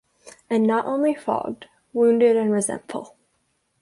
[0.49, 3.15] And not only fogged— wounded and resentful.